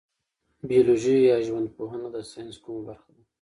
بیولوژي 0.69 1.15
یا 1.29 1.37
ژوند 1.45 1.67
پوهنه 1.75 2.07
د 2.15 2.17
ساینس 2.31 2.55
کومه 2.63 2.81
برخه 2.87 3.09
ده 3.15 3.23